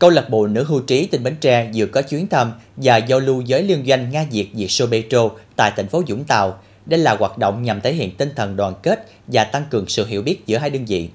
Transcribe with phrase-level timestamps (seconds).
[0.00, 3.20] Câu lạc bộ nữ hưu trí tỉnh Bến Tre vừa có chuyến thăm và giao
[3.20, 6.58] lưu với liên doanh Nga Việt Việt Sô Petro tại thành phố Vũng Tàu.
[6.86, 10.06] Đây là hoạt động nhằm thể hiện tinh thần đoàn kết và tăng cường sự
[10.06, 11.08] hiểu biết giữa hai đơn vị.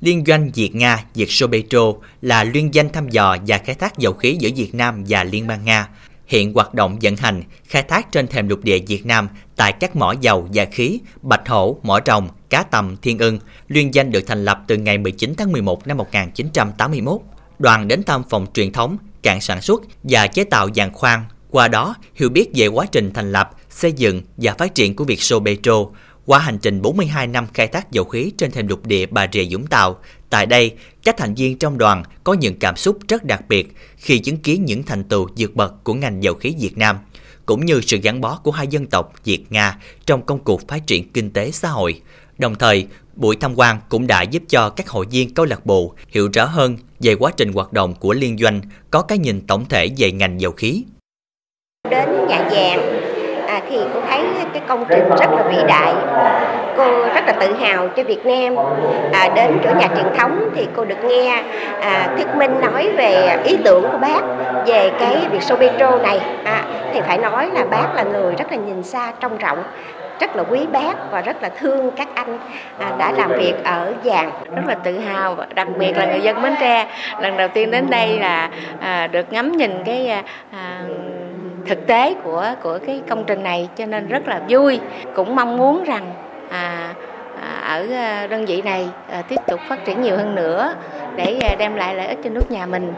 [0.00, 3.98] Liên doanh Việt Nga, Việt Sô Petro là liên danh thăm dò và khai thác
[3.98, 5.88] dầu khí giữa Việt Nam và Liên bang Nga.
[6.28, 9.96] Hiện hoạt động vận hành, khai thác trên thềm lục địa Việt Nam tại các
[9.96, 13.38] mỏ dầu và khí, Bạch Hổ, Mỏ Rồng, Cá Tầm, Thiên Ưng.
[13.68, 17.20] Liên danh được thành lập từ ngày 19 tháng 11 năm 1981.
[17.58, 21.24] Đoàn đến thăm phòng truyền thống, cạn sản xuất và chế tạo giàn khoan.
[21.50, 25.04] Qua đó, hiểu biết về quá trình thành lập, xây dựng và phát triển của
[25.04, 25.84] việc Sô Petro,
[26.28, 29.44] qua hành trình 42 năm khai thác dầu khí trên thềm lục địa Bà Rịa
[29.50, 29.98] Vũng Tàu,
[30.30, 34.18] tại đây, các thành viên trong đoàn có những cảm xúc rất đặc biệt khi
[34.18, 36.96] chứng kiến những thành tựu vượt bậc của ngành dầu khí Việt Nam,
[37.46, 41.12] cũng như sự gắn bó của hai dân tộc Việt-Nga trong công cuộc phát triển
[41.12, 42.00] kinh tế xã hội.
[42.38, 45.94] Đồng thời, buổi tham quan cũng đã giúp cho các hội viên câu lạc bộ
[46.08, 49.64] hiểu rõ hơn về quá trình hoạt động của liên doanh, có cái nhìn tổng
[49.68, 50.84] thể về ngành dầu khí.
[51.90, 54.20] Đến nhà vàng à, thì cô thấy
[54.52, 55.94] cái công trình rất là vĩ đại.
[56.76, 58.56] Cô rất là tự hào cho Việt Nam.
[59.12, 61.42] À, đến chỗ nhà truyền thống thì cô được nghe
[61.80, 64.20] à, Thuyết Minh nói về ý tưởng của bác
[64.66, 66.20] về cái việc Petro này.
[66.44, 69.58] À, thì phải nói là bác là người rất là nhìn xa trông rộng
[70.20, 72.38] rất là quý bác và rất là thương các anh
[72.78, 76.42] à, đã làm việc ở vàng rất là tự hào đặc biệt là người dân
[76.42, 76.86] Bến Tre.
[77.20, 80.22] Lần đầu tiên đến đây là à, được ngắm nhìn cái à,
[81.66, 84.80] thực tế của của cái công trình này cho nên rất là vui.
[85.14, 86.12] Cũng mong muốn rằng
[86.50, 86.94] à,
[87.68, 87.86] ở
[88.26, 88.88] đơn vị này
[89.28, 90.74] tiếp tục phát triển nhiều hơn nữa
[91.16, 92.92] để đem lại lợi ích cho nước nhà mình.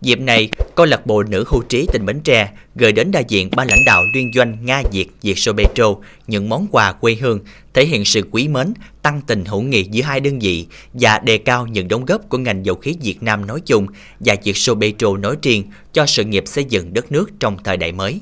[0.00, 3.50] Dịp này, câu lạc bộ nữ hưu trí tỉnh Bến Tre gửi đến đại diện
[3.56, 5.94] ban lãnh đạo liên doanh Nga Việt Việt Sô Petro
[6.26, 7.40] những món quà quê hương,
[7.74, 11.38] thể hiện sự quý mến, tăng tình hữu nghị giữa hai đơn vị và đề
[11.38, 13.86] cao những đóng góp của ngành dầu khí Việt Nam nói chung
[14.20, 17.76] và Việt Sô Petro nói riêng cho sự nghiệp xây dựng đất nước trong thời
[17.76, 18.20] đại mới.